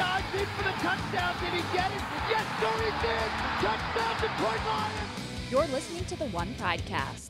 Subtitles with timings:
[0.00, 1.34] dives in for the touchdown.
[1.44, 2.02] Did he get it?
[2.32, 2.46] Yes,
[2.80, 3.28] he did.
[3.60, 5.10] Touchdown, Detroit Lions.
[5.50, 7.29] You're listening to the One Pridecast.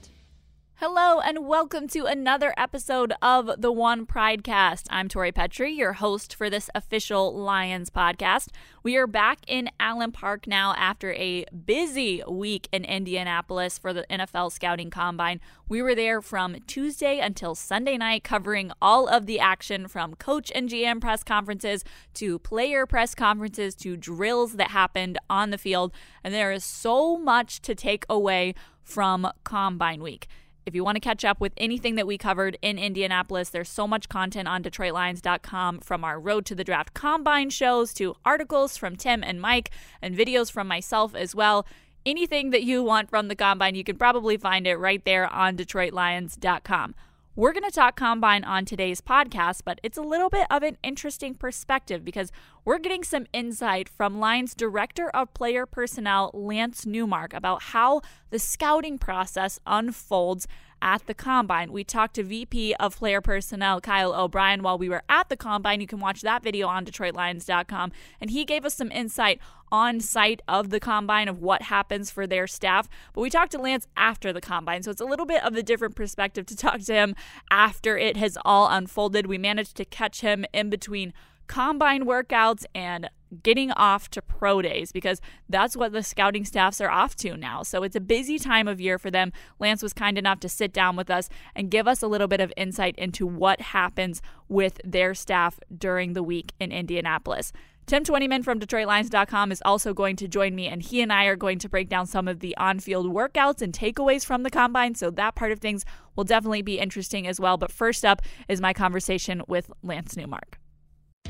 [0.80, 4.86] Hello and welcome to another episode of the One Pridecast.
[4.88, 8.48] I'm Tori Petry, your host for this official Lions podcast.
[8.82, 14.06] We are back in Allen Park now after a busy week in Indianapolis for the
[14.08, 15.42] NFL Scouting Combine.
[15.68, 20.50] We were there from Tuesday until Sunday night, covering all of the action from coach
[20.54, 21.84] and GM press conferences
[22.14, 25.92] to player press conferences to drills that happened on the field.
[26.24, 30.26] And there is so much to take away from Combine Week.
[30.66, 33.86] If you want to catch up with anything that we covered in Indianapolis, there's so
[33.86, 38.96] much content on DetroitLions.com from our Road to the Draft Combine shows to articles from
[38.96, 39.70] Tim and Mike
[40.02, 41.66] and videos from myself as well.
[42.06, 45.56] Anything that you want from the Combine, you can probably find it right there on
[45.56, 46.94] DetroitLions.com.
[47.36, 50.76] We're going to talk combine on today's podcast, but it's a little bit of an
[50.82, 52.32] interesting perspective because
[52.64, 58.40] we're getting some insight from Lions Director of Player Personnel, Lance Newmark, about how the
[58.40, 60.48] scouting process unfolds
[60.82, 61.72] at the combine.
[61.72, 65.80] We talked to VP of Player Personnel, Kyle O'Brien, while we were at the combine.
[65.80, 67.92] You can watch that video on DetroitLions.com.
[68.20, 69.40] And he gave us some insight
[69.72, 72.88] on site of the combine of what happens for their staff.
[73.12, 74.82] But we talked to Lance after the combine.
[74.82, 77.14] So it's a little bit of a different perspective to talk to him
[77.50, 79.26] after it has all unfolded.
[79.26, 81.12] We managed to catch him in between
[81.46, 83.10] combine workouts and
[83.42, 87.62] getting off to pro days because that's what the scouting staffs are off to now.
[87.62, 89.32] So it's a busy time of year for them.
[89.58, 92.40] Lance was kind enough to sit down with us and give us a little bit
[92.40, 97.52] of insight into what happens with their staff during the week in Indianapolis.
[97.86, 101.34] Tim Twentyman from DetroitLions.com is also going to join me, and he and I are
[101.34, 104.94] going to break down some of the on field workouts and takeaways from the combine.
[104.94, 107.56] So, that part of things will definitely be interesting as well.
[107.56, 110.59] But first up is my conversation with Lance Newmark.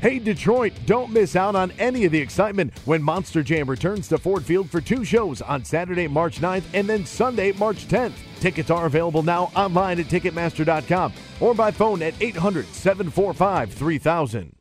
[0.01, 4.17] Hey Detroit, don't miss out on any of the excitement when Monster Jam returns to
[4.17, 8.13] Ford Field for two shows on Saturday, March 9th and then Sunday, March 10th.
[8.39, 14.55] Tickets are available now online at Ticketmaster.com or by phone at 800 745 3000.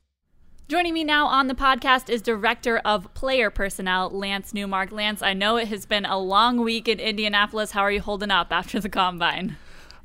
[0.68, 4.92] Joining me now on the podcast is Director of Player Personnel, Lance Newmark.
[4.92, 7.70] Lance, I know it has been a long week in Indianapolis.
[7.70, 9.56] How are you holding up after the combine?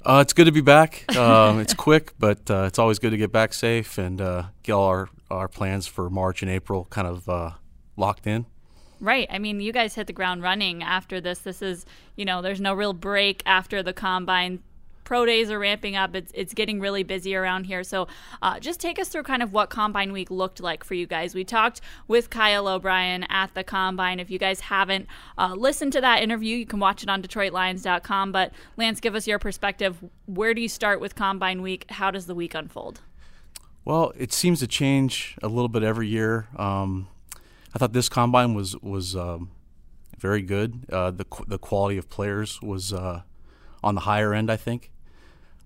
[0.05, 1.03] Uh, it's good to be back.
[1.15, 4.73] Uh, it's quick, but uh, it's always good to get back safe and uh, get
[4.73, 7.51] all our, our plans for March and April kind of uh,
[7.97, 8.45] locked in.
[8.99, 9.27] Right.
[9.29, 11.39] I mean, you guys hit the ground running after this.
[11.39, 11.85] This is,
[12.15, 14.61] you know, there's no real break after the combine
[15.05, 16.13] pro days are ramping up.
[16.13, 17.83] It's it's getting really busy around here.
[17.83, 18.07] So
[18.41, 21.33] uh, just take us through kind of what Combine Week looked like for you guys.
[21.33, 21.79] We talked
[22.09, 24.19] with Kyle O'Brien at the Combine.
[24.19, 25.07] If you guys haven't
[25.37, 28.33] uh, listened to that interview, you can watch it on DetroitLions.com.
[28.33, 30.03] But Lance, give us your perspective.
[30.25, 31.85] Where do you start with Combine Week?
[31.89, 33.01] How does the week unfold?
[33.85, 36.47] Well, it seems to change a little bit every year.
[36.57, 37.07] Um,
[37.73, 39.51] I thought this combine was was um,
[40.17, 40.85] very good.
[40.91, 43.21] Uh, the the quality of players was uh,
[43.83, 44.91] on the higher end, I think.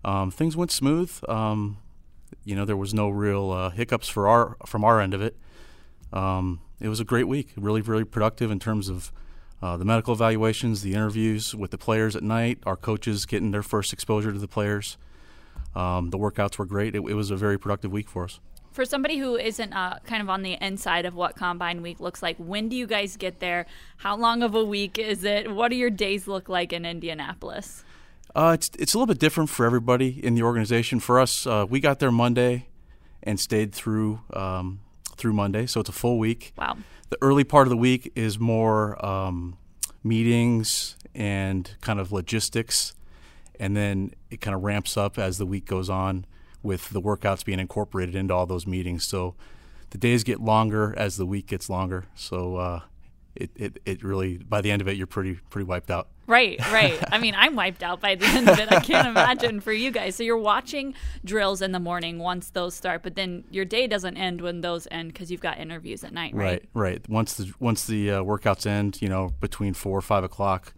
[0.03, 1.17] Um, things went smooth.
[1.29, 1.77] Um,
[2.43, 5.37] you know, there was no real uh, hiccups for our from our end of it.
[6.11, 9.13] Um, it was a great week, really, really productive in terms of
[9.61, 13.63] uh, the medical evaluations, the interviews with the players at night, our coaches getting their
[13.63, 14.97] first exposure to the players.
[15.79, 16.95] Um, the workouts were great.
[16.95, 18.39] It, it, was a very productive week for us.
[18.71, 22.21] For somebody who isn't uh, kind of on the inside of what Combine Week looks
[22.21, 23.65] like, when do you guys get there?
[23.97, 25.51] How long of a week is it?
[25.51, 27.83] What do your days look like in Indianapolis?
[28.35, 30.99] Uh, it's it's a little bit different for everybody in the organization.
[30.99, 32.67] For us, uh, we got there Monday
[33.23, 34.81] and stayed through um,
[35.17, 36.53] through Monday, so it's a full week.
[36.57, 36.77] Wow.
[37.09, 39.57] The early part of the week is more um,
[40.03, 42.93] meetings and kind of logistics,
[43.59, 46.25] and then it kind of ramps up as the week goes on
[46.63, 49.03] with the workouts being incorporated into all those meetings.
[49.05, 49.35] So
[49.91, 52.05] the days get longer as the week gets longer.
[52.15, 52.81] So uh,
[53.35, 56.07] it, it, it really by the end of it you're pretty pretty wiped out.
[56.27, 57.03] Right, right.
[57.11, 58.71] I mean, I'm wiped out by the end of it.
[58.71, 60.15] I can't imagine for you guys.
[60.15, 60.93] So you're watching
[61.25, 64.87] drills in the morning once those start, but then your day doesn't end when those
[64.91, 66.45] end because you've got interviews at night, right?
[66.45, 67.09] Right, right.
[67.09, 70.75] Once the once the uh, workouts end, you know, between four or five o'clock,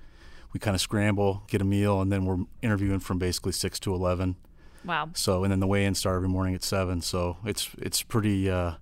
[0.53, 3.93] we kind of scramble, get a meal, and then we're interviewing from basically six to
[3.93, 4.35] eleven.
[4.83, 5.09] Wow.
[5.13, 7.01] So and then the weigh-in start every morning at seven.
[7.01, 8.49] So it's it's pretty.
[8.49, 8.73] Uh,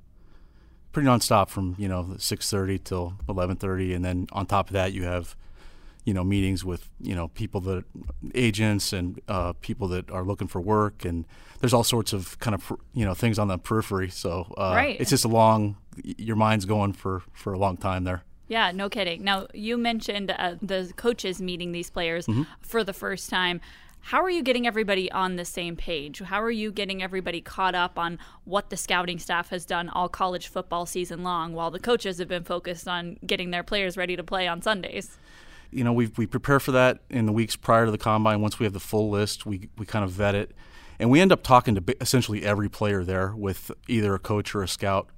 [0.91, 5.03] pretty nonstop from you know 6:30 till 11:30, and then on top of that you
[5.03, 5.35] have
[6.05, 7.83] you know meetings with you know people that
[8.33, 11.25] agents and uh, people that are looking for work, and
[11.59, 14.09] there's all sorts of kind of you know things on the periphery.
[14.09, 14.99] So uh, right.
[14.99, 18.23] it's just a long your mind's going for for a long time there.
[18.49, 19.23] Yeah, no kidding.
[19.23, 22.43] Now you mentioned uh, the coaches meeting these players mm-hmm.
[22.59, 23.61] for the first time.
[24.01, 26.19] How are you getting everybody on the same page?
[26.19, 30.09] How are you getting everybody caught up on what the scouting staff has done all
[30.09, 34.15] college football season long while the coaches have been focused on getting their players ready
[34.15, 35.17] to play on Sundays?
[35.69, 38.41] You know, we we prepare for that in the weeks prior to the combine.
[38.41, 40.55] Once we have the full list, we we kind of vet it,
[40.97, 44.63] and we end up talking to essentially every player there with either a coach or
[44.63, 45.09] a scout.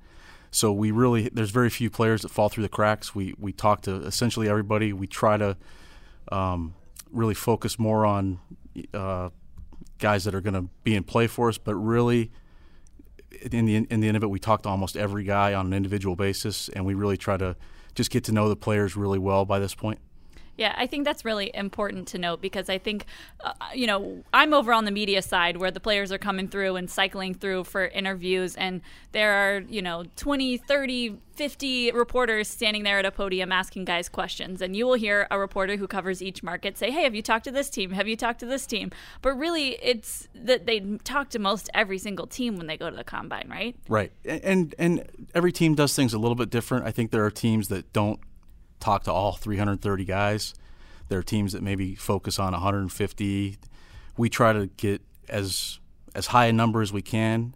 [0.51, 3.15] So we really there's very few players that fall through the cracks.
[3.15, 4.91] We we talk to essentially everybody.
[4.93, 5.57] We try to
[6.31, 6.75] um,
[7.09, 8.39] really focus more on
[8.93, 9.29] uh,
[9.97, 12.31] guys that are going to be in play for us, but really
[13.51, 15.73] in the in the end of it, we talk to almost every guy on an
[15.73, 17.55] individual basis, and we really try to
[17.95, 19.99] just get to know the players really well by this point.
[20.57, 23.05] Yeah, I think that's really important to note because I think,
[23.43, 26.75] uh, you know, I'm over on the media side where the players are coming through
[26.75, 28.81] and cycling through for interviews, and
[29.11, 34.09] there are, you know, 20, 30, 50 reporters standing there at a podium asking guys
[34.09, 34.61] questions.
[34.61, 37.45] And you will hear a reporter who covers each market say, Hey, have you talked
[37.45, 37.91] to this team?
[37.91, 38.91] Have you talked to this team?
[39.21, 42.95] But really, it's that they talk to most every single team when they go to
[42.95, 43.75] the combine, right?
[43.89, 44.11] Right.
[44.23, 46.85] And, and every team does things a little bit different.
[46.85, 48.19] I think there are teams that don't
[48.81, 50.53] talk to all 330 guys.
[51.07, 53.57] There are teams that maybe focus on 150.
[54.17, 55.79] We try to get as
[56.13, 57.55] as high a number as we can.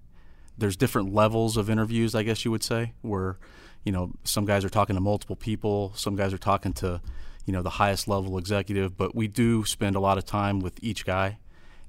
[0.58, 3.38] There's different levels of interviews, I guess you would say, where
[3.84, 7.02] you know some guys are talking to multiple people, some guys are talking to
[7.46, 10.80] you know the highest level executive, but we do spend a lot of time with
[10.82, 11.38] each guy.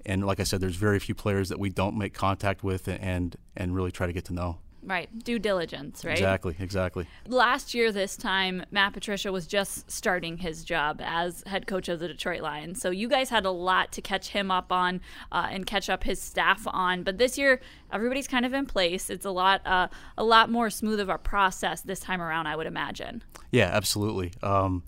[0.04, 3.36] And like I said, there's very few players that we don't make contact with and
[3.56, 4.58] and really try to get to know.
[4.86, 5.08] Right.
[5.24, 6.12] Due diligence, right?
[6.12, 7.08] Exactly, exactly.
[7.26, 11.98] Last year, this time, Matt Patricia was just starting his job as head coach of
[11.98, 12.80] the Detroit Lions.
[12.80, 15.00] So you guys had a lot to catch him up on
[15.32, 17.02] uh, and catch up his staff on.
[17.02, 17.60] But this year,
[17.92, 19.10] everybody's kind of in place.
[19.10, 22.54] It's a lot, uh, a lot more smooth of a process this time around, I
[22.54, 23.24] would imagine.
[23.50, 24.34] Yeah, absolutely.
[24.40, 24.84] Um,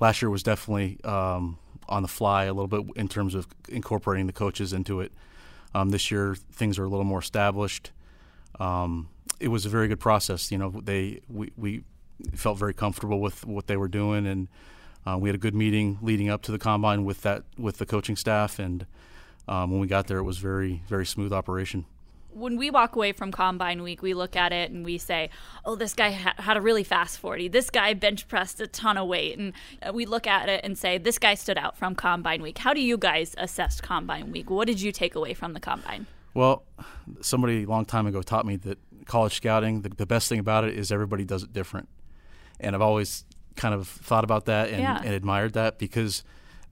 [0.00, 4.26] last year was definitely um, on the fly a little bit in terms of incorporating
[4.26, 5.12] the coaches into it.
[5.74, 7.90] Um, this year, things are a little more established.
[8.58, 9.08] Um,
[9.40, 10.50] it was a very good process.
[10.50, 11.84] You know, they we, we
[12.34, 14.48] felt very comfortable with what they were doing, and
[15.06, 17.86] uh, we had a good meeting leading up to the combine with that with the
[17.86, 18.58] coaching staff.
[18.58, 18.86] And
[19.48, 21.86] um, when we got there, it was very very smooth operation.
[22.32, 25.30] When we walk away from Combine Week, we look at it and we say,
[25.64, 27.46] "Oh, this guy ha- had a really fast 40.
[27.46, 30.76] This guy bench pressed a ton of weight." And uh, we look at it and
[30.76, 34.50] say, "This guy stood out from Combine Week." How do you guys assess Combine Week?
[34.50, 36.08] What did you take away from the Combine?
[36.34, 36.64] Well,
[37.20, 40.64] somebody a long time ago taught me that college scouting, the, the, best thing about
[40.64, 41.88] it is everybody does it different.
[42.60, 43.24] And I've always
[43.56, 45.00] kind of thought about that and, yeah.
[45.02, 46.24] and admired that because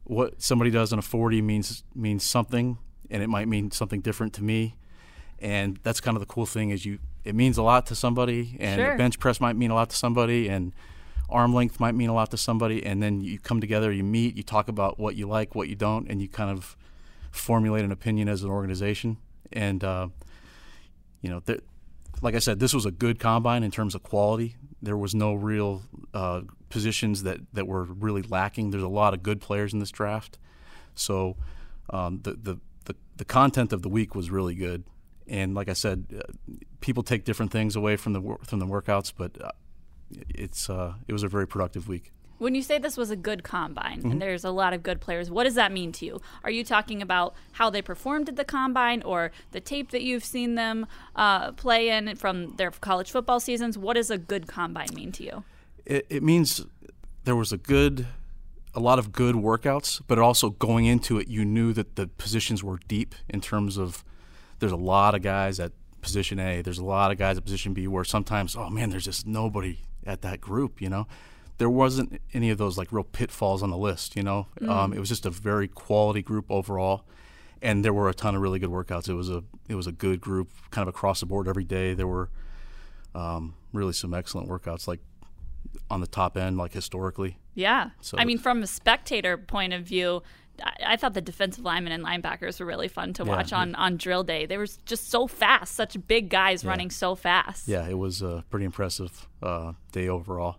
[0.05, 2.79] what somebody does in a 40 means means something,
[3.11, 4.77] and it might mean something different to me.
[5.41, 8.57] And that's kind of the cool thing is you it means a lot to somebody,
[8.61, 8.95] and sure.
[8.95, 10.73] a bench press might mean a lot to somebody, and
[11.29, 14.37] arm length might mean a lot to somebody, and then you come together, you meet,
[14.37, 16.77] you talk about what you like, what you don't, and you kind of
[17.31, 19.17] formulate an opinion as an organization.
[19.53, 20.09] And uh,
[21.21, 21.61] you know, there,
[22.23, 24.57] like I said, this was a good combine in terms of quality.
[24.81, 25.83] There was no real
[26.15, 28.71] uh, positions that, that were really lacking.
[28.71, 30.39] There's a lot of good players in this draft,
[30.95, 31.37] so
[31.91, 34.85] um, the, the, the the content of the week was really good.
[35.29, 36.33] And like I said, uh,
[36.81, 39.51] people take different things away from the from the workouts, but uh,
[40.29, 42.13] it's uh, it was a very productive week.
[42.43, 44.11] When you say this was a good combine mm-hmm.
[44.11, 46.21] and there's a lot of good players, what does that mean to you?
[46.43, 50.25] Are you talking about how they performed at the combine or the tape that you've
[50.25, 53.79] seen them uh, play in from their college football seasons?
[53.79, 55.45] What does a good combine mean to you?
[55.87, 56.67] It, it means
[57.23, 58.09] there was a good,
[58.75, 62.65] a lot of good workouts, but also going into it, you knew that the positions
[62.65, 64.03] were deep in terms of
[64.59, 67.73] there's a lot of guys at position A, there's a lot of guys at position
[67.73, 71.07] B where sometimes, oh man, there's just nobody at that group, you know?
[71.63, 74.17] There wasn't any of those like real pitfalls on the list.
[74.17, 74.69] You know, mm.
[74.69, 77.05] um, it was just a very quality group overall,
[77.63, 79.09] and there were a ton of really good workouts.
[79.09, 81.95] It was a it was a good group, kind of across the board every day.
[81.95, 82.31] There were
[83.15, 84.99] um, really some excellent workouts, like
[85.89, 87.39] on the top end, like historically.
[87.55, 90.25] Yeah, so I mean, from a spectator point of view.
[90.85, 93.97] I, thought the defensive linemen and linebackers were really fun to watch yeah, on, on
[93.97, 94.45] drill day.
[94.45, 96.71] They were just so fast, such big guys yeah.
[96.71, 97.67] running so fast.
[97.67, 100.59] Yeah, it was a pretty impressive uh, day overall.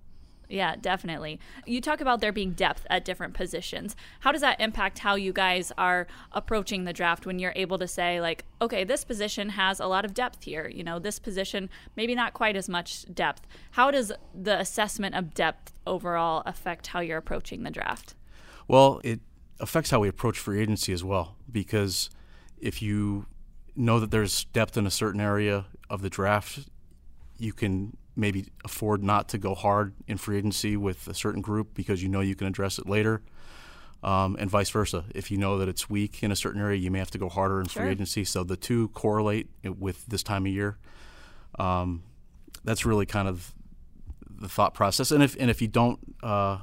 [0.54, 1.40] Yeah, definitely.
[1.66, 3.96] You talk about there being depth at different positions.
[4.20, 7.88] How does that impact how you guys are approaching the draft when you're able to
[7.88, 10.68] say, like, okay, this position has a lot of depth here?
[10.68, 13.48] You know, this position, maybe not quite as much depth.
[13.72, 18.14] How does the assessment of depth overall affect how you're approaching the draft?
[18.68, 19.22] Well, it
[19.60, 22.12] affects how we approach free agency as well, because
[22.60, 23.26] if you
[23.76, 26.70] know that there's depth in a certain area of the draft,
[27.40, 31.74] you can maybe afford not to go hard in free agency with a certain group
[31.74, 33.22] because you know you can address it later.
[34.04, 35.06] um, and vice versa.
[35.16, 37.30] If you know that it's weak in a certain area, you may have to go
[37.30, 37.84] harder in Sure.
[37.84, 38.26] free agency.
[38.26, 40.78] So the two correlate with this time of year.
[41.58, 42.04] Um,
[42.66, 43.54] that's really kind of
[44.30, 45.12] the thought process.
[45.12, 46.58] And if and if you don't, uh,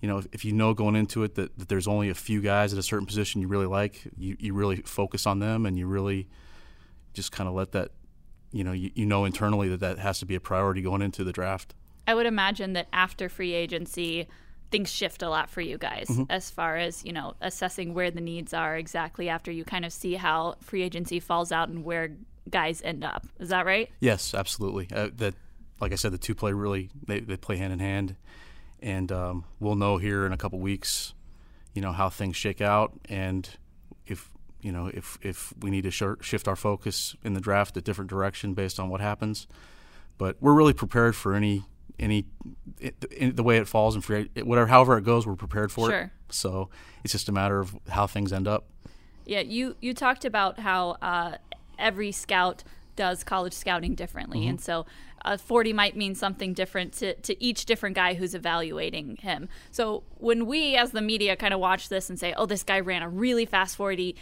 [0.00, 2.40] you know, if, if you know going into it that, that there's only a few
[2.40, 5.76] guys at a certain position you really like, you, you really focus on them and
[5.76, 6.28] you really
[7.14, 7.90] just kind of let that,
[8.54, 11.24] you know, you, you know internally that that has to be a priority going into
[11.24, 11.74] the draft.
[12.06, 14.28] I would imagine that after free agency,
[14.70, 16.24] things shift a lot for you guys Mm-hmm.
[16.30, 19.92] as far as, you know, assessing where the needs are exactly after you kind of
[19.92, 22.10] see how free agency falls out and where
[22.50, 23.26] guys end up.
[23.40, 23.90] Is that right?
[24.00, 24.88] Yes, absolutely.
[24.94, 25.34] Uh, that,
[25.80, 28.16] like I said, the two play really they, they play hand in hand,
[28.80, 31.14] and um, we'll know here in a couple weeks,
[31.72, 33.48] you know how things shake out, and
[34.06, 34.30] if
[34.64, 37.80] you know if if we need to sh- shift our focus in the draft a
[37.80, 39.46] different direction based on what happens.
[40.16, 41.64] But we're really prepared for any
[41.98, 42.24] any
[42.80, 45.90] it, in, the way it falls and free whatever however it goes, we're prepared for
[45.90, 46.00] Sure.
[46.00, 46.10] it.
[46.30, 46.70] So
[47.04, 48.66] it's just a matter of how things end up.
[49.26, 51.36] Yeah, you you talked about how uh,
[51.78, 52.64] every scout
[52.96, 54.86] does college scouting differently, and so
[55.24, 59.48] uh, 40 might mean something different to, to each different guy who's evaluating him.
[59.70, 62.80] So when we, as the media, kind of watch this and say, "Oh, this guy
[62.80, 64.14] ran a really fast 40."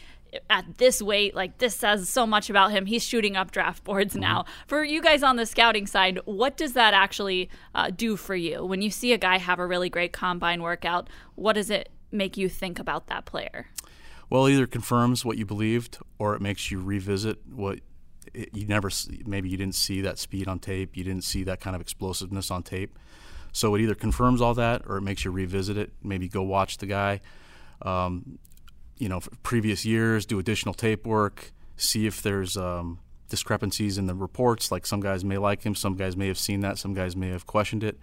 [0.48, 2.86] At this weight, like this says so much about him.
[2.86, 4.46] He's shooting up draft boards now.
[4.66, 8.64] For you guys on the scouting side, what does that actually uh, do for you
[8.64, 11.10] when you see a guy have a really great combine workout?
[11.34, 13.66] What does it make you think about that player?
[14.30, 17.80] Well, either confirms what you believed, or it makes you revisit what
[18.32, 18.88] it, you never.
[19.26, 20.96] Maybe you didn't see that speed on tape.
[20.96, 22.98] You didn't see that kind of explosiveness on tape.
[23.52, 25.92] So it either confirms all that, or it makes you revisit it.
[26.02, 27.20] Maybe go watch the guy.
[27.82, 28.38] Um,
[29.02, 34.14] you know, previous years, do additional tape work, see if there's um, discrepancies in the
[34.14, 34.70] reports.
[34.70, 37.28] Like some guys may like him, some guys may have seen that, some guys may
[37.28, 37.98] have questioned it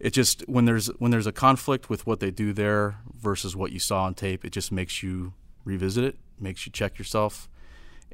[0.00, 3.70] it just when there's when there's a conflict with what they do there versus what
[3.70, 7.48] you saw on tape, it just makes you revisit it, makes you check yourself.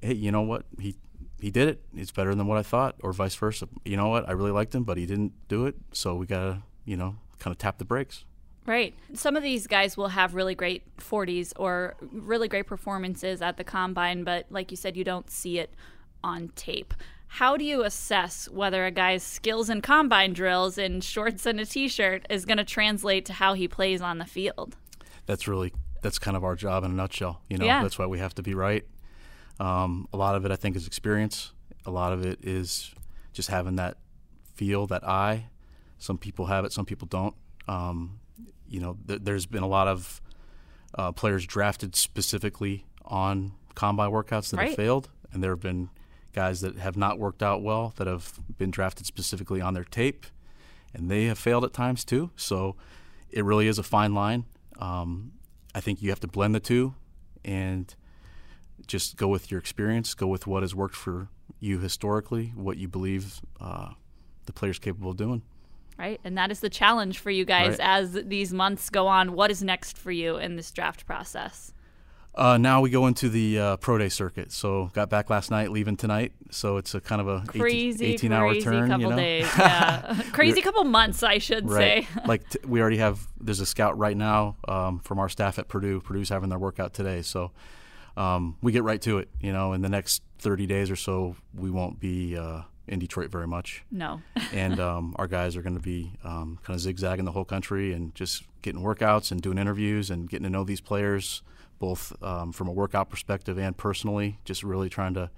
[0.02, 0.66] Hey, you know what?
[0.80, 0.96] He
[1.40, 1.84] he did it.
[1.94, 3.68] It's better than what I thought, or vice versa.
[3.84, 4.28] You know what?
[4.28, 5.76] I really liked him, but he didn't do it.
[5.92, 8.24] So we gotta you know kind of tap the brakes.
[8.66, 8.94] Right.
[9.14, 13.64] Some of these guys will have really great 40s or really great performances at the
[13.64, 15.72] combine, but like you said, you don't see it
[16.24, 16.92] on tape.
[17.28, 21.66] How do you assess whether a guy's skills in combine drills in shorts and a
[21.66, 24.76] t shirt is going to translate to how he plays on the field?
[25.26, 27.42] That's really that's kind of our job in a nutshell.
[27.48, 27.82] You know, Yeah.
[27.82, 28.84] that's why we have to be right.
[29.58, 31.52] Um, a lot of it, I think, is experience.
[31.84, 32.92] A lot of it is
[33.32, 33.96] just having that
[34.54, 35.46] feel, that eye.
[35.98, 37.34] Some people have it, some people don't.
[37.66, 38.20] Um,
[38.68, 40.20] you know, th- there's been a lot of
[40.94, 44.68] uh, players drafted specifically on combine workouts that Right.
[44.68, 45.90] have failed, and there have been
[46.32, 50.26] guys that have not worked out well that have been drafted specifically on their tape,
[50.94, 52.30] and they have failed at times too.
[52.36, 52.76] So
[53.30, 54.44] it really is a fine line.
[54.78, 55.32] Um,
[55.74, 56.94] I think you have to blend the two,
[57.44, 57.94] and
[58.86, 61.28] just go with your experience, go with what has worked for
[61.60, 63.90] you historically, what you believe uh,
[64.46, 65.42] the player's capable of doing.
[65.98, 66.20] Right.
[66.24, 67.80] And that is the challenge for you guys Right.
[67.80, 69.32] as these months go on.
[69.32, 71.72] What is next for you in this draft process?
[72.34, 74.52] Uh, now we go into the uh, pro day circuit.
[74.52, 76.32] So got back last night, leaving tonight.
[76.50, 78.88] So it's a kind of a 18 Crazy, 18 hour crazy turn.
[78.90, 79.16] couple you know?
[79.16, 79.48] days.
[79.58, 80.20] Yeah.
[80.32, 82.06] crazy couple months, I should Right.
[82.06, 82.08] say.
[82.26, 83.26] like t- we already have.
[83.40, 86.02] There's a scout right now um, from our staff at Purdue.
[86.02, 87.52] Purdue's having their workout today, so
[88.18, 89.30] um, we get right to it.
[89.40, 93.30] You know, in the next 30 days or so, we won't be uh, in Detroit
[93.30, 94.20] very much, No.
[94.52, 97.92] and um, our guys are going to be um, kind of zigzagging the whole country
[97.92, 101.42] and just getting workouts and doing interviews and getting to know these players,
[101.78, 104.38] both um, from a workout perspective and personally.
[104.44, 105.30] Just really trying to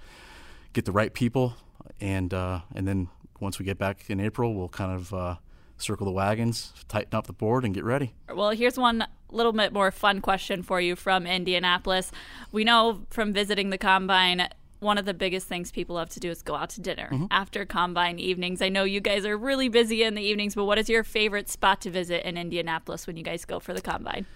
[0.73, 1.55] get the right people,
[2.01, 3.09] and uh, and then
[3.41, 5.37] once we get back in April, we'll kind of uh,
[5.79, 8.15] circle the wagons, tighten up the board, and get ready.
[8.35, 12.11] Well, here's one little bit more fun question for you from Indianapolis.
[12.51, 14.49] We know from visiting the combine,
[14.81, 17.65] one of the biggest things people love to do is go out to dinner after
[17.65, 18.63] combine evenings.
[18.63, 21.49] I know you guys are really busy in the evenings, but what is your favorite
[21.49, 24.27] spot to visit in Indianapolis when you guys go for the combine?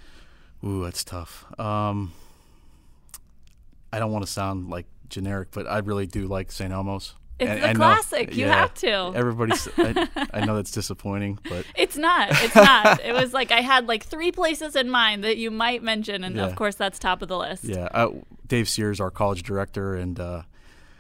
[0.64, 1.44] Ooh, that's tough.
[1.61, 2.12] Um,
[3.92, 6.72] I don't want to sound like generic, but I really do like St.
[6.72, 7.14] Elmo's.
[7.38, 8.34] It's And I know- classic.
[8.37, 9.12] You have to.
[9.14, 9.66] Everybody's.
[9.76, 12.28] I, I know that's disappointing, but It's not.
[12.30, 13.00] It's not.
[13.04, 16.38] it was like I had like three places in mind that you might mention, and
[16.38, 17.64] of course that's top of the list.
[17.64, 17.88] yeah.
[17.92, 18.11] Uh,
[18.52, 20.47] Dave Sears, our college director, and uh, a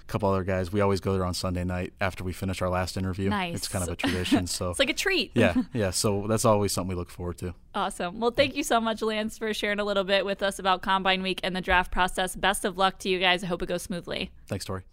[0.06, 0.72] couple other guys.
[0.72, 3.28] We always go there on Sunday night after we finish our last interview.
[3.28, 3.56] Nice.
[3.56, 4.46] It's kind of a tradition.
[4.46, 5.32] So It's like a treat.
[5.34, 5.90] yeah, yeah.
[5.90, 7.54] So that's always something we look forward to.
[7.74, 8.20] Awesome.
[8.20, 11.20] Well, thank you so much, Lance, for sharing a little bit with us about Combine
[11.20, 12.34] Week and the draft process.
[12.34, 13.44] Best of luck to you guys.
[13.44, 14.30] I hope it goes smoothly.
[14.46, 14.84] Thanks, Tori.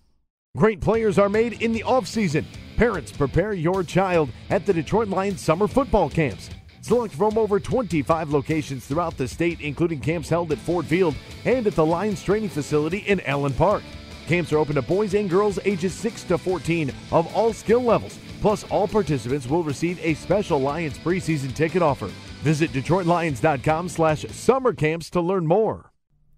[0.58, 2.44] Great players are made in the offseason.
[2.76, 6.50] Parents, prepare your child at the Detroit Lions summer football camps.
[6.82, 11.68] Select from over 25 locations throughout the state, including camps held at Ford Field and
[11.68, 13.84] at the Lions Training Facility in Allen Park.
[14.28, 18.18] Camps are open to boys and girls ages 6 to 14 of all skill levels.
[18.42, 22.08] Plus, all participants will receive a special Lions preseason ticket offer.
[22.42, 25.92] Visit DetroitLions.com slash summer camps to learn more.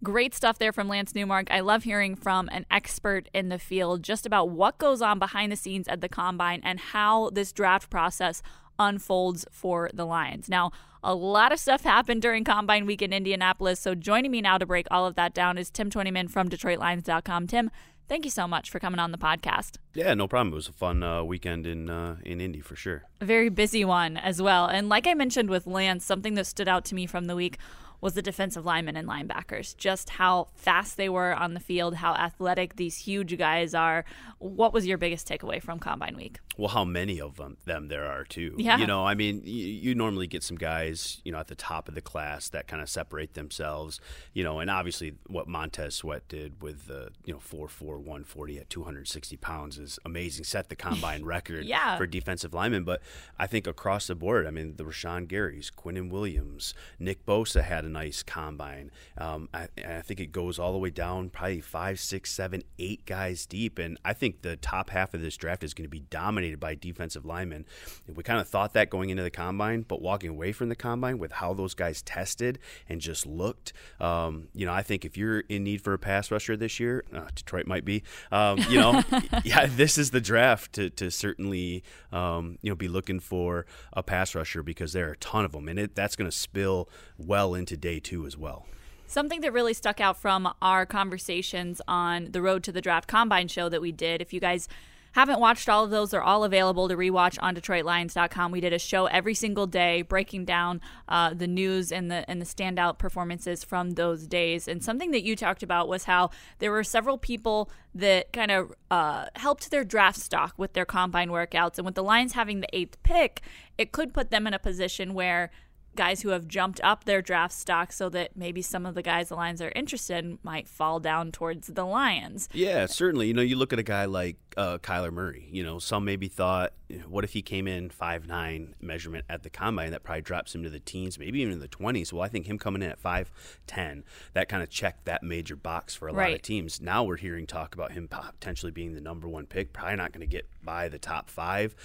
[0.04, 1.52] Great stuff there from Lance Newmark.
[1.52, 5.52] I love hearing from an expert in the field just about what goes on behind
[5.52, 8.42] the scenes at the combine and how this draft process
[8.88, 10.50] unfolds for the Lions.
[10.50, 10.72] Now,
[11.04, 14.66] a lot of stuff happened during Combine Week in Indianapolis, so joining me now to
[14.66, 17.48] break all of that down is Tim Twentyman from DetroitLions.com.
[17.48, 17.72] Tim,
[18.08, 19.78] thank you so much for coming on the podcast.
[19.96, 20.54] Yeah, no problem.
[20.54, 23.04] It was a fun uh, weekend in uh, in Indy for sure.
[23.20, 24.68] A very busy one as well.
[24.68, 27.58] And like I mentioned with Lance, something that stood out to me from the week
[28.02, 29.78] was the defensive linemen and linebackers.
[29.78, 34.04] Just how fast they were on the field, how athletic these huge guys are.
[34.40, 36.40] What was your biggest takeaway from Combine Week?
[36.58, 38.56] Well, how many of them, them there are too.
[38.58, 38.78] Yeah.
[38.78, 41.88] You know, I mean, you, you normally get some guys, you know, at the top
[41.88, 44.00] of the class that kind of separate themselves.
[44.34, 48.24] You know, and obviously what Montez Sweat did with the you know four four one
[48.24, 50.44] forty at two hundred sixty pounds is amazing.
[50.44, 51.98] Set the combine record yeah.
[51.98, 52.84] for defensive linemen.
[52.84, 53.02] But
[53.38, 57.86] I think across the board, I mean, the Rashan Garys, Quinnen Williams, Nick Bosa had
[57.86, 58.92] a nice combine.
[59.18, 63.06] Um, I, I think it goes all the way down, probably five, six, seven, eight
[63.06, 63.80] guys deep.
[63.80, 66.76] And I think the top half of this draft is going to be dominated by
[66.76, 67.66] defensive linemen.
[68.08, 70.76] And we kind of thought that going into the combine, but walking away from the
[70.76, 75.18] combine with how those guys tested and just looked, um, you know, I think if
[75.18, 78.80] you're in need for a pass rusher this year, uh, Detroit might be, um, you
[78.80, 79.04] know,
[79.44, 84.04] yeah, this is the draft to, to certainly, um, you know, be looking for a
[84.04, 85.68] pass rusher because there are a ton of them.
[85.68, 88.66] And it, that's going to spill well into day two as well.
[89.08, 93.50] Something that really stuck out from our conversations on the Road to the Draft Combine
[93.50, 94.70] show that we did, if you guys
[95.14, 98.52] haven't watched all of those, they're all available to rewatch on DetroitLions.com.
[98.52, 102.42] We did a show every single day breaking down uh, the news and the and
[102.42, 104.68] the standout performances from those days.
[104.68, 108.72] And something that you talked about was how there were several people that kind of
[108.90, 111.78] uh, helped their draft stock with their combine workouts.
[111.78, 113.42] And with the Lions having the eighth pick,
[113.78, 115.52] it could put them in a position where
[115.96, 119.30] guys who have jumped up their draft stock so that maybe some of the guys
[119.30, 122.48] the Lions are interested in might fall down towards the Lions.
[122.54, 123.28] Yeah, certainly.
[123.28, 125.48] You know, you look at a guy like uh, Kyler Murray.
[125.52, 126.74] You know, some maybe thought,
[127.08, 129.92] what if he came in five nine measurement at the combine?
[129.92, 132.12] That probably drops him to the teens, maybe even in the twenties.
[132.14, 133.32] Well, I think him coming in at five
[133.68, 136.30] ten, that kind of checked that major box for a Right.
[136.32, 136.82] lot of teams.
[136.82, 139.74] Now we're hearing talk about him potentially being the number one pick.
[139.74, 141.76] Probably not going to get by the top five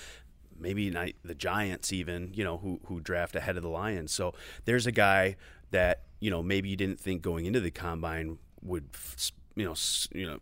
[0.61, 4.13] maybe not the Giants even, you know, who who draft ahead of the Lions.
[4.13, 5.37] So there's a guy
[5.71, 8.89] that you know maybe you didn't think going into the combine would,
[9.55, 9.75] you know,
[10.13, 10.39] you know.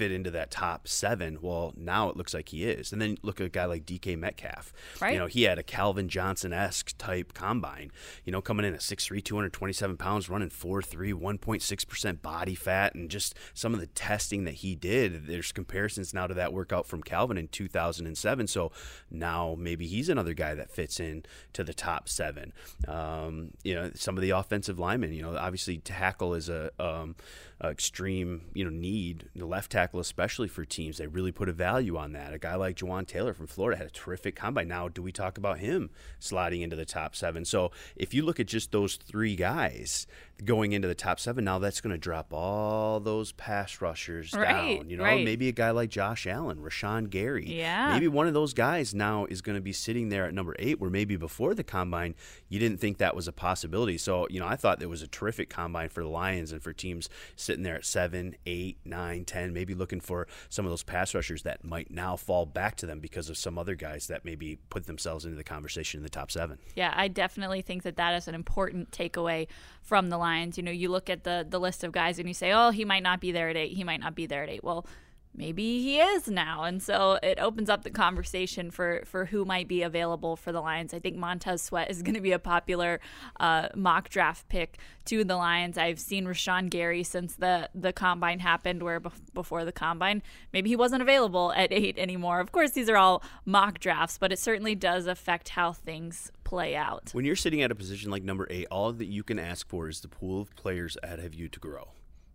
[0.00, 1.36] Fit into that top seven.
[1.42, 2.90] Well, now it looks like he is.
[2.90, 4.72] And then look at a guy like DK Metcalf.
[4.98, 5.12] Right.
[5.12, 7.92] You know, he had a Calvin Johnson esque type combine.
[8.24, 13.10] You know, coming in at 6'3", 227 pounds, running 4'3", 1.6 percent body fat, and
[13.10, 15.26] just some of the testing that he did.
[15.26, 18.46] There's comparisons now to that workout from Calvin in 2007.
[18.46, 18.72] So
[19.10, 22.54] now maybe he's another guy that fits in to the top seven.
[22.88, 25.12] Um, you know, some of the offensive linemen.
[25.12, 27.16] You know, obviously tackle is a um,
[27.62, 31.52] Uh, extreme you know need the left tackle especially for teams they really put a
[31.52, 32.32] value on that.
[32.32, 34.68] A guy like Jawaan Taylor from Florida had a terrific combine.
[34.68, 37.44] Now do we talk about him sliding into the top seven?
[37.44, 40.06] So if you look at just those three guys
[40.44, 44.78] going into the top seven now that's going to drop all those pass rushers Right,
[44.78, 45.24] down you know right.
[45.24, 47.92] maybe a guy like Josh Allen Rashan Gary Yeah.
[47.92, 50.80] maybe one of those guys now is going to be sitting there at number eight
[50.80, 52.14] where maybe before the combine
[52.48, 55.06] you didn't think that was a possibility so you know I thought it was a
[55.08, 59.52] terrific combine for the Lions and for teams sitting there at seven, eight, nine, ten,
[59.52, 63.00] maybe looking for some of those pass rushers that might now fall back to them
[63.00, 66.30] because of some other guys that maybe put themselves into the conversation in the top
[66.30, 66.58] seven.
[66.74, 69.46] Yeah, I definitely think that that is an important takeaway
[69.82, 70.29] from the Lions.
[70.56, 72.84] You know, you look at the the list of guys and you say, "Oh, he
[72.84, 73.72] might not be there at 8.
[73.72, 74.86] He might not be there at 8." Well,
[75.34, 76.64] maybe he is now.
[76.64, 80.60] And so it opens up the conversation for for who might be available for the
[80.60, 80.92] Lions.
[80.92, 83.00] I think Montez Sweat is going to be a popular
[83.38, 85.78] uh, mock draft pick to the Lions.
[85.78, 90.68] I've seen Rashan Gary since the the combine happened where bef- before the combine, maybe
[90.68, 92.40] he wasn't available at 8 anymore.
[92.40, 96.74] Of course, these are all mock drafts, but it certainly does affect how things play
[96.74, 97.10] out.
[97.12, 99.88] When you're sitting at a position like number eight, all that you can ask for
[99.88, 101.88] is the pool of players ahead of you to grow.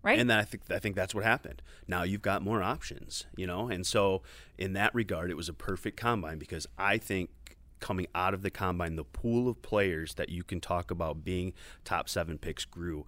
[0.06, 0.20] Right?
[0.20, 1.63] And then I think I think that's what happened.
[1.88, 4.22] Now you've got more options, you know, and so
[4.58, 7.32] in that regard, it was a perfect combine because I think
[7.80, 11.54] coming out of the combine, the pool of players that you can talk about being
[11.84, 13.06] top seven picks grew.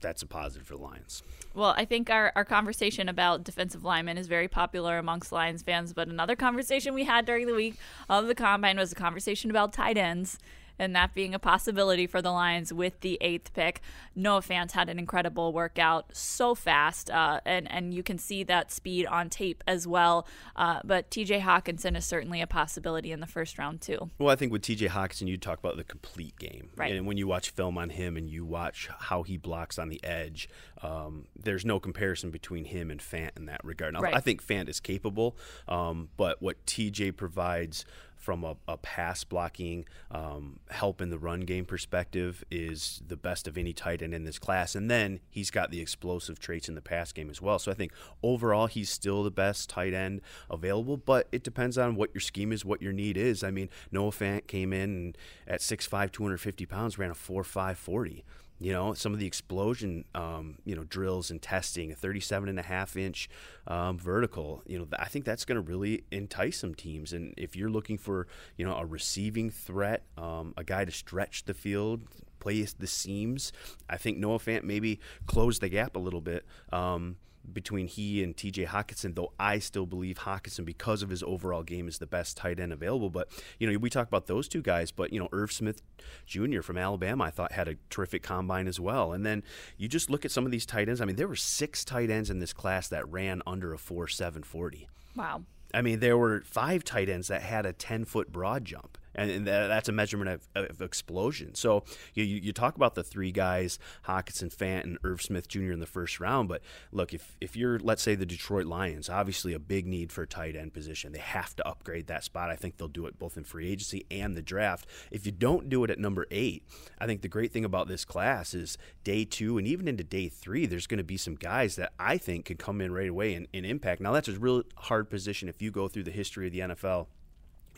[0.00, 1.22] That's a positive for the Lions.
[1.54, 5.94] Well, I think our, our conversation about defensive linemen is very popular amongst Lions fans,
[5.94, 7.76] but another conversation we had during the week
[8.10, 10.38] of the combine was a conversation about tight ends.
[10.78, 13.80] And that being a possibility for the Lions with the eighth pick.
[14.14, 18.70] Noah Fant had an incredible workout, so fast, uh, and and you can see that
[18.72, 20.26] speed on tape as well.
[20.54, 21.40] Uh, but T.J.
[21.40, 24.10] Hockenson is certainly a possibility in the first round too.
[24.18, 24.88] Well, I think with T.J.
[24.88, 26.92] Hockenson, you talk about the complete game, right?
[26.92, 30.02] And when you watch film on him and you watch how he blocks on the
[30.04, 30.48] edge,
[30.82, 33.94] um, there's no comparison between him and Fant in that regard.
[33.94, 34.14] Now, right.
[34.14, 35.36] I think Fant is capable,
[35.68, 37.12] um, but what T.J.
[37.12, 37.84] provides
[38.16, 43.46] from a, a pass blocking, um, help in the run game perspective is the best
[43.46, 44.74] of any tight end in this class.
[44.74, 47.58] And then he's got the explosive traits in the pass game as well.
[47.58, 51.94] So I think overall he's still the best tight end available, but it depends on
[51.94, 53.44] what your scheme is, what your need is.
[53.44, 55.14] I mean, Noah Fant came in
[55.46, 58.24] at 6'5, 250 pounds, ran a 4'5, 40
[58.58, 62.58] you know some of the explosion um, you know drills and testing a 37 and
[62.58, 63.28] a half inch
[63.66, 67.12] um, vertical you know i think that's going to really entice some teams.
[67.12, 71.44] And if you're looking for you know a receiving threat um, a guy to stretch
[71.44, 72.02] the field
[72.38, 73.52] play the seams
[73.88, 77.16] i think noah fant maybe close the gap a little bit um,
[77.52, 81.88] between he and TJ Hockenson, though I still believe Hockenson, because of his overall game,
[81.88, 83.10] is the best tight end available.
[83.10, 83.28] But,
[83.58, 85.82] you know, we talk about those two guys, but, you know, Irv Smith
[86.26, 86.62] Jr.
[86.62, 89.12] from Alabama, I thought had a terrific combine as well.
[89.12, 89.42] And then
[89.76, 91.00] you just look at some of these tight ends.
[91.00, 94.08] I mean, there were six tight ends in this class that ran under a 4
[94.08, 94.88] 7 40.
[95.14, 95.42] Wow.
[95.74, 99.46] I mean, there were five tight ends that had a 10 foot broad jump and,
[99.46, 101.54] that's a measurement of, of explosion.
[101.54, 105.72] So you, you, talk about the three guys, Hockenson, Fant, and Irv Smith Jr.
[105.72, 106.48] in the first round.
[106.48, 110.22] But look, if if you're let's say the Detroit Lions, obviously a big need for
[110.22, 111.12] a tight end position.
[111.12, 112.50] They have to upgrade that spot.
[112.50, 114.86] I think they'll do it both in free agency and the draft.
[115.10, 116.64] If you don't do it at number eight,
[116.98, 120.28] I think the great thing about this class is day two and even into day
[120.28, 123.34] three, there's going to be some guys that I think could come in right away
[123.34, 124.00] and, and impact.
[124.00, 127.06] Now that's a real hard position if you go through the history of the NFL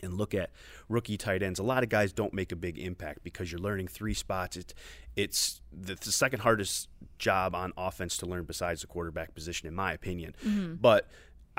[0.03, 0.51] and look at
[0.87, 3.87] rookie tight ends, a lot of guys don't make a big impact because you're learning
[3.87, 4.57] three spots.
[4.57, 4.73] It's
[5.15, 9.75] it's the, the second hardest job on offense to learn besides the quarterback position, in
[9.75, 10.33] my opinion.
[10.45, 10.75] Mm-hmm.
[10.75, 11.09] But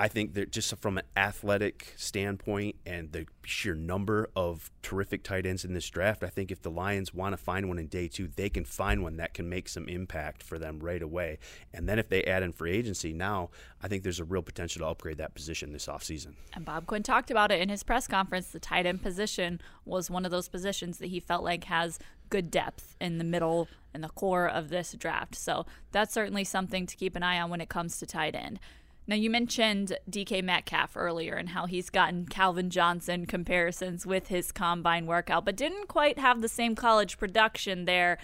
[0.01, 5.45] I think that just from an athletic standpoint and the sheer number of terrific tight
[5.45, 8.09] ends in this draft, I think if the Lions want to find one in day
[8.09, 11.39] two, they can find one that can make some impact for them right away.
[11.75, 13.51] And then if they add in free agency, now
[13.83, 16.33] I think there's a real potential to upgrade that position this offseason.
[16.55, 18.47] And Bob Quinn talked about it in his press conference.
[18.47, 21.99] The tight end position was one of those positions that he felt like has
[22.31, 25.35] good depth in the middle and the core of this draft.
[25.35, 28.61] So that's certainly something to keep an eye on when it comes to tight end.
[29.07, 34.53] Now, you mentioned DK Metcalf earlier and how he's gotten Calvin Johnson comparisons with his
[34.53, 38.19] combine workout, but didn't quite have the same college production there.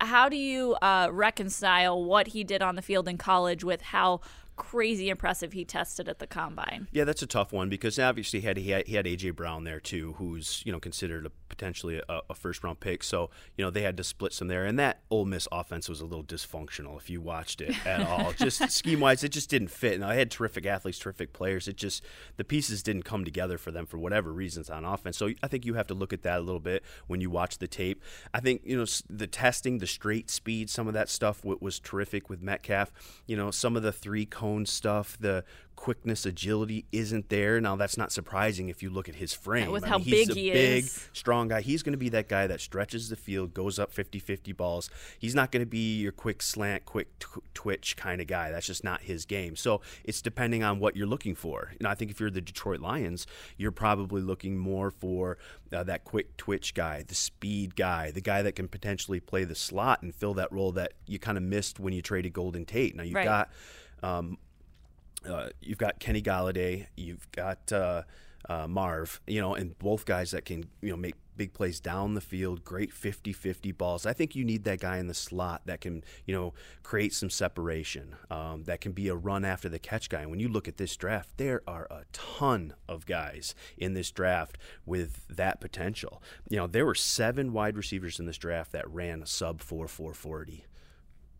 [0.00, 4.20] How do you uh, reconcile what he did on the field in college with how
[4.60, 6.86] crazy impressive he tested at the combine.
[6.92, 9.64] Yeah, that's a tough one because obviously he had he had, he had AJ Brown
[9.64, 13.02] there too, who's you know considered a, potentially a, a, first round pick.
[13.02, 16.02] So you know they had to split some there, and that Ole Miss offense was
[16.02, 18.32] a little dysfunctional if you watched it at all.
[18.36, 19.94] just scheme wise, it just didn't fit.
[19.94, 21.66] And I had terrific athletes, terrific players.
[21.66, 22.04] It just
[22.36, 25.16] the pieces didn't come together for them for whatever reasons on offense.
[25.16, 27.56] So I think you have to look at that a little bit when you watch
[27.58, 28.02] the tape.
[28.34, 32.28] I think you know the testing, the straight speed, some of that stuff was terrific
[32.28, 32.92] with Metcalf.
[33.26, 35.44] You know some of the three cone stuff, the
[35.80, 37.58] quickness, agility isn't there.
[37.58, 39.70] Now that's not surprising if you look at his frame.
[39.70, 41.08] With I how mean, he's big a he big, is.
[41.14, 41.62] strong guy.
[41.62, 44.90] He's going to be that guy that stretches the field, goes up 50-50 balls.
[45.18, 47.08] He's not going to be your quick slant, quick
[47.54, 48.50] twitch kind of guy.
[48.50, 49.56] That's just not his game.
[49.56, 51.70] So it's depending on what you're looking for.
[51.72, 55.38] You know, I think if you're the Detroit Lions, you're probably looking more for
[55.72, 59.54] uh, that quick twitch guy, the speed guy, the guy that can potentially play the
[59.54, 62.94] slot and fill that role that you kind of missed when you traded Golden Tate.
[62.94, 63.24] Now you've right.
[63.24, 63.50] got
[64.02, 64.38] um,
[65.28, 68.02] uh, you've got Kenny Golladay, you've got uh,
[68.48, 72.14] uh, Marv, you know, and both guys that can, you know, make big plays down
[72.14, 74.04] the field, great 50-50 balls.
[74.04, 77.30] I think you need that guy in the slot that can, you know, create some
[77.30, 80.20] separation, um, that can be a run after the catch guy.
[80.20, 84.10] And when you look at this draft, there are a ton of guys in this
[84.10, 86.22] draft with that potential.
[86.48, 89.88] You know, there were seven wide receivers in this draft that ran a sub 4
[89.88, 90.66] 440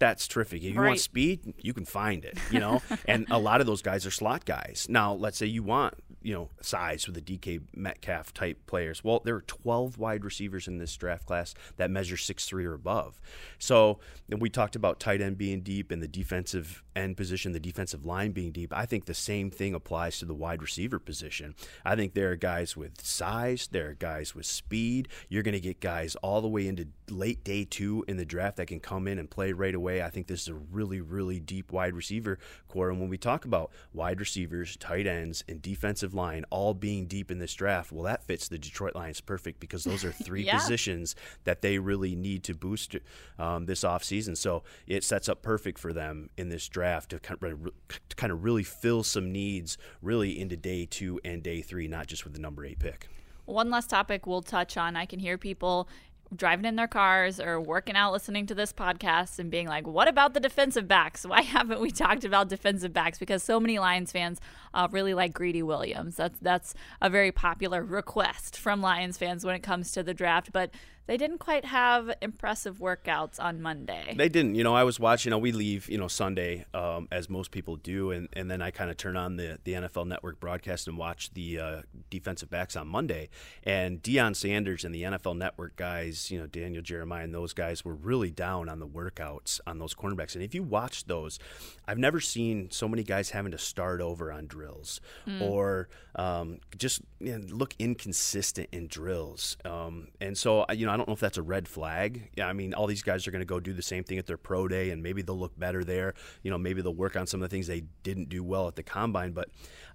[0.00, 0.64] that's terrific.
[0.64, 0.88] If you right.
[0.88, 2.82] want speed, you can find it, you know.
[3.06, 4.86] and a lot of those guys are slot guys.
[4.88, 9.02] Now, let's say you want, you know, size with the DK Metcalf type players.
[9.02, 12.74] Well, there are 12 wide receivers in this draft class that measure six three or
[12.74, 13.20] above.
[13.59, 13.98] So,
[14.30, 18.04] and we talked about tight end being deep and the defensive end position, the defensive
[18.04, 18.72] line being deep.
[18.72, 21.54] I think the same thing applies to the wide receiver position.
[21.85, 25.09] I think there are guys with size, there are guys with speed.
[25.28, 28.56] You're going to get guys all the way into late day 2 in the draft
[28.56, 30.02] that can come in and play right away.
[30.02, 32.90] I think this is a really, really deep wide receiver core.
[32.90, 37.31] And when we talk about wide receivers, tight ends, and defensive line all being deep
[37.31, 40.59] in this draft, well, that fits the Detroit Lions perfect because those are three yeah.
[40.59, 42.96] positions that they really need to boost
[43.38, 44.37] um, this offseason.
[44.37, 47.70] So it sets up perfect for them in this draft to kind, of,
[48.09, 52.07] to kind of really fill some needs really into day two and day three, not
[52.07, 53.09] just with the number eight pick.
[53.46, 54.96] One last topic we'll touch on.
[54.96, 55.88] I can hear people
[56.35, 60.09] driving in their cars or working out listening to this podcast and being like, what
[60.09, 61.25] about the defensive backs?
[61.27, 63.19] Why haven't we talked about defensive backs?
[63.19, 64.40] Because so many Lions fans
[64.75, 66.16] uh, really like Greedy Williams.
[66.16, 70.53] That's that's a very popular request from Lions fans when it comes to the draft.
[70.53, 70.71] But
[71.11, 74.14] they didn't quite have impressive workouts on Monday.
[74.16, 74.55] They didn't.
[74.55, 75.31] You know, I was watching.
[75.31, 75.88] You know, we leave.
[75.88, 79.16] You know, Sunday, um, as most people do, and, and then I kind of turn
[79.16, 83.29] on the the NFL Network broadcast and watch the uh, defensive backs on Monday.
[83.64, 87.85] And Deion Sanders and the NFL Network guys, you know, Daniel Jeremiah and those guys
[87.85, 90.37] were really down on the workouts on those cornerbacks.
[90.37, 91.40] And if you watch those,
[91.88, 95.42] I've never seen so many guys having to start over on drills mm.
[95.42, 99.57] or um, just you know, look inconsistent in drills.
[99.64, 102.30] Um, and so, you know, I don't know if that's a red flag.
[102.36, 104.26] Yeah, I mean, all these guys are going to go do the same thing at
[104.26, 106.14] their pro day, and maybe they'll look better there.
[106.42, 108.76] You know, maybe they'll work on some of the things they didn't do well at
[108.76, 109.32] the combine.
[109.32, 109.48] But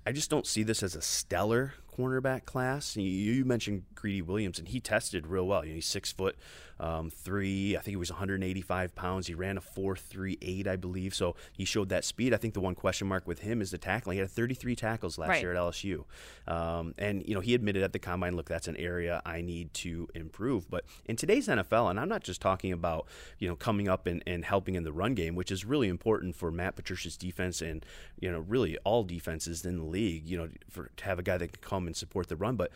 [0.06, 2.96] I just don't see this as a stellar cornerback class.
[2.96, 5.64] You, mentioned Greedy Williams, and he tested real well.
[5.64, 6.36] You know, he's six foot
[6.80, 7.76] um, three.
[7.78, 9.28] I think he was 185 pounds.
[9.28, 11.16] He ran a 4.38, I believe.
[11.16, 12.34] So he showed that speed.
[12.34, 14.16] I think the one question mark with him is the tackling.
[14.16, 15.42] He had 33 tackles last right.
[15.42, 16.04] year at LSU,
[16.48, 19.74] um, and you know he admitted at the combine, look, that's an area I need
[19.76, 20.70] to improve.
[20.70, 23.08] But in today's NFL, and I'm not just talking about
[23.40, 26.36] you know coming up and, and helping in the run game, which is really important
[26.36, 27.86] for Matt Patricia's defense and
[28.20, 29.95] you know really all defenses in the league.
[29.96, 32.56] League, you know, for to have a guy that can come and support the run,
[32.58, 32.70] but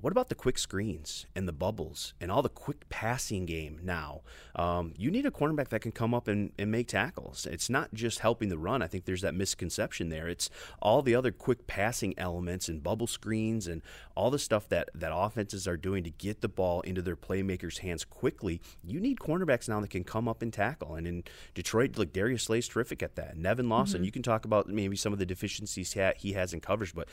[0.00, 4.22] what about the quick screens and the bubbles and all the quick passing game now?
[4.54, 7.46] Um, you need a cornerback that can come up and, and make tackles.
[7.46, 8.80] It's not just helping the run.
[8.80, 10.28] I think there's that misconception there.
[10.28, 13.82] It's all the other quick passing elements and bubble screens and
[14.14, 17.78] all the stuff that, that offenses are doing to get the ball into their playmakers'
[17.78, 18.60] hands quickly.
[18.84, 20.94] You need cornerbacks now that can come up and tackle.
[20.94, 23.36] And in Detroit, look, Darius Slay's terrific at that.
[23.36, 24.04] Nevin Lawson, mm-hmm.
[24.04, 27.08] you can talk about maybe some of the deficiencies he has in coverage, but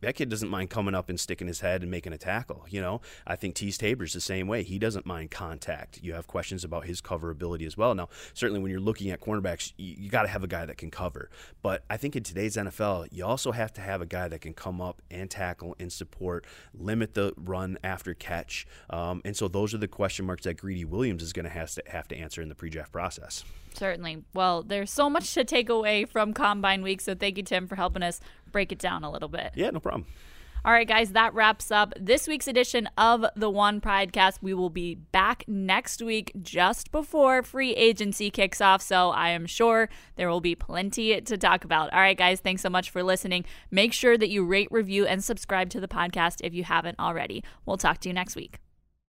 [0.00, 2.64] that kid doesn't mind coming up and sticking his head and making a tackle.
[2.68, 4.62] You know, I think Teez Tabor's the same way.
[4.62, 6.00] He doesn't mind contact.
[6.02, 7.94] You have questions about his cover ability as well.
[7.94, 10.78] Now, certainly when you're looking at cornerbacks, you, you got to have a guy that
[10.78, 11.30] can cover.
[11.62, 14.54] But I think in today's NFL, you also have to have a guy that can
[14.54, 18.66] come up and tackle and support, limit the run after catch.
[18.90, 21.72] Um, and so those are the question marks that Greedy Williams is going to have
[21.72, 23.44] to have to answer in the pre-draft process.
[23.74, 24.24] Certainly.
[24.34, 27.76] Well, there's so much to take away from Combine Week, so thank you, Tim, for
[27.76, 28.20] helping us
[28.52, 29.52] break it down a little bit.
[29.54, 30.06] Yeah, no problem.
[30.64, 34.38] All right, guys, that wraps up this week's edition of the One Pridecast.
[34.42, 39.46] We will be back next week just before free agency kicks off, so I am
[39.46, 41.92] sure there will be plenty to talk about.
[41.92, 43.44] All right, guys, thanks so much for listening.
[43.70, 47.44] Make sure that you rate, review, and subscribe to the podcast if you haven't already.
[47.64, 48.58] We'll talk to you next week.